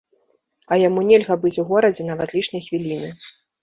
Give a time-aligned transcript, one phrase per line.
[0.73, 3.09] А яму нельга быць у горадзе нават лішняй хвіліны.